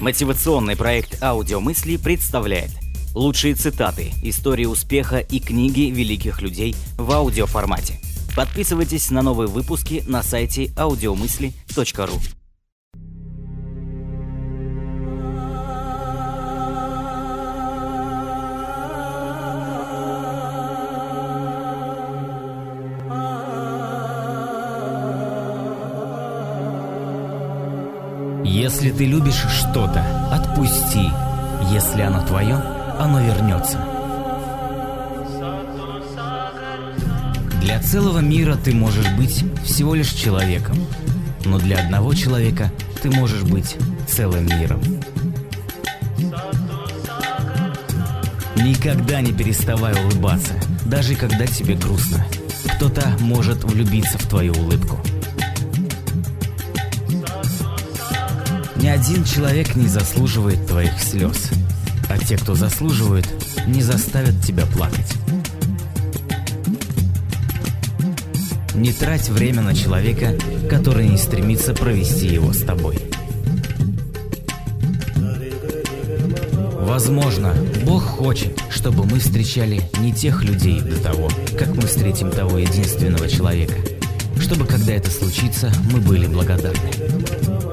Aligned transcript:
Мотивационный 0.00 0.76
проект 0.76 1.22
«Аудиомысли» 1.22 1.98
представляет 1.98 2.70
лучшие 3.14 3.54
цитаты, 3.54 4.12
истории 4.22 4.64
успеха 4.64 5.18
и 5.18 5.40
книги 5.40 5.90
великих 5.90 6.40
людей 6.40 6.74
в 6.96 7.12
аудиоформате. 7.12 8.00
Подписывайтесь 8.34 9.10
на 9.10 9.20
новые 9.20 9.48
выпуски 9.48 10.02
на 10.06 10.22
сайте 10.22 10.66
audiomысли.ру. 10.76 12.39
Если 28.44 28.90
ты 28.90 29.04
любишь 29.04 29.44
что-то, 29.48 30.04
отпусти. 30.32 31.10
Если 31.72 32.00
оно 32.00 32.24
твое, 32.26 32.56
оно 32.98 33.20
вернется. 33.20 33.78
Для 37.60 37.80
целого 37.80 38.20
мира 38.20 38.56
ты 38.56 38.74
можешь 38.74 39.08
быть 39.16 39.44
всего 39.64 39.94
лишь 39.94 40.10
человеком, 40.10 40.76
но 41.44 41.58
для 41.58 41.78
одного 41.78 42.14
человека 42.14 42.72
ты 43.02 43.10
можешь 43.10 43.42
быть 43.42 43.76
целым 44.08 44.46
миром. 44.46 44.80
Никогда 48.56 49.20
не 49.20 49.32
переставай 49.32 49.94
улыбаться, 49.94 50.54
даже 50.86 51.14
когда 51.14 51.46
тебе 51.46 51.74
грустно. 51.74 52.24
Кто-то 52.76 53.16
может 53.20 53.64
влюбиться 53.64 54.18
в 54.18 54.26
твою 54.26 54.52
улыбку. 54.54 54.98
Ни 58.80 58.88
один 58.88 59.24
человек 59.24 59.76
не 59.76 59.88
заслуживает 59.88 60.66
твоих 60.66 60.98
слез, 60.98 61.50
а 62.08 62.16
те, 62.16 62.38
кто 62.38 62.54
заслуживают, 62.54 63.28
не 63.66 63.82
заставят 63.82 64.40
тебя 64.42 64.64
плакать. 64.64 65.12
Не 68.74 68.94
трать 68.94 69.28
время 69.28 69.60
на 69.60 69.74
человека, 69.74 70.34
который 70.70 71.06
не 71.06 71.18
стремится 71.18 71.74
провести 71.74 72.28
его 72.28 72.54
с 72.54 72.62
тобой. 72.62 72.96
Возможно, 76.80 77.54
Бог 77.84 78.02
хочет, 78.02 78.58
чтобы 78.70 79.04
мы 79.04 79.18
встречали 79.18 79.82
не 79.98 80.14
тех 80.14 80.42
людей 80.42 80.80
до 80.80 80.96
того, 81.02 81.28
как 81.58 81.68
мы 81.76 81.82
встретим 81.82 82.30
того 82.30 82.56
единственного 82.56 83.28
человека, 83.28 83.76
чтобы, 84.40 84.64
когда 84.64 84.94
это 84.94 85.10
случится, 85.10 85.70
мы 85.92 86.00
были 86.00 86.26
благодарны. 86.26 87.69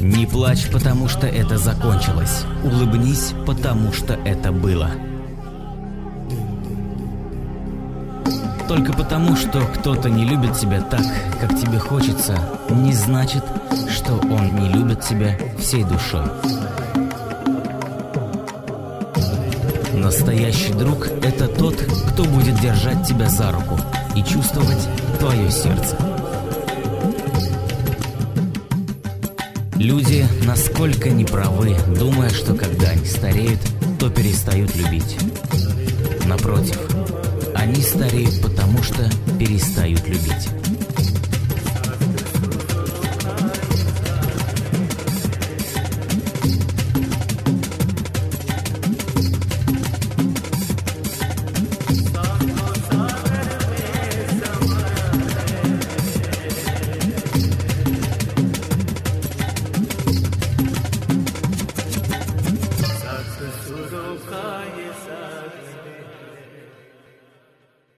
Не 0.00 0.24
плачь, 0.24 0.70
потому 0.72 1.08
что 1.08 1.26
это 1.26 1.58
закончилось. 1.58 2.44
Улыбнись, 2.64 3.34
потому 3.46 3.92
что 3.92 4.14
это 4.14 4.50
было. 4.50 4.90
Только 8.66 8.94
потому, 8.94 9.36
что 9.36 9.60
кто-то 9.60 10.08
не 10.08 10.24
любит 10.24 10.56
тебя 10.56 10.80
так, 10.80 11.04
как 11.38 11.54
тебе 11.58 11.78
хочется, 11.78 12.38
не 12.70 12.94
значит, 12.94 13.44
что 13.90 14.14
он 14.14 14.56
не 14.58 14.70
любит 14.70 15.02
тебя 15.02 15.36
всей 15.58 15.84
душой. 15.84 16.24
Настоящий 19.92 20.72
друг– 20.72 21.08
это 21.22 21.46
тот, 21.46 21.76
кто 22.12 22.24
будет 22.24 22.58
держать 22.60 23.06
тебя 23.06 23.28
за 23.28 23.52
руку 23.52 23.78
и 24.14 24.22
чувствовать 24.22 24.88
твое 25.18 25.50
сердце. 25.50 25.96
Люди 29.80 30.26
насколько 30.44 31.08
неправы, 31.08 31.74
думая, 31.98 32.28
что 32.28 32.54
когда 32.54 32.90
они 32.90 33.06
стареют, 33.06 33.58
то 33.98 34.10
перестают 34.10 34.76
любить. 34.76 35.16
Напротив, 36.26 36.78
они 37.54 37.80
стареют 37.80 38.42
потому, 38.42 38.82
что 38.82 39.08
перестают 39.38 40.06
любить. 40.06 40.50
سوف 63.90 64.28
يسعدني 64.78 65.89